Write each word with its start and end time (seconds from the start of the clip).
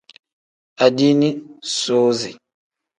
Adiini 0.85 1.29
soozi. 1.79 2.31